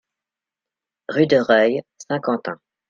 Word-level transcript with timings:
Rue 1.09 1.27
de 1.27 1.37
Reuil, 1.37 1.83
Saint-Quentin 2.09 2.59